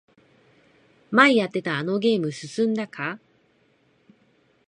[1.11, 3.19] 前やってたあのゲーム進んだか？